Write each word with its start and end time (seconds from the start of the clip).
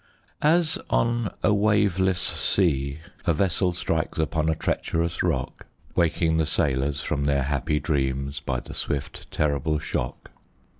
As 0.41 0.79
on 0.89 1.31
a 1.43 1.53
waveless 1.53 2.17
sea, 2.19 3.01
a 3.27 3.33
vessel 3.33 3.71
strikes 3.71 4.17
Upon 4.17 4.49
a 4.49 4.55
treacherous 4.55 5.21
rock; 5.21 5.67
Waking 5.95 6.37
the 6.37 6.47
sailors 6.47 7.01
from 7.03 7.25
their 7.25 7.43
happy 7.43 7.79
dreams 7.79 8.39
By 8.39 8.61
the 8.61 8.73
swift, 8.73 9.29
terrible 9.29 9.77
shock. 9.77 10.31